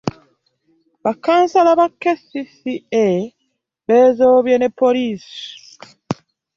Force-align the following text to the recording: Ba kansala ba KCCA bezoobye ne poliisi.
Ba 1.03 1.11
kansala 1.23 1.71
ba 1.79 1.87
KCCA 2.01 3.05
bezoobye 3.87 4.55
ne 4.59 4.69
poliisi. 4.79 5.41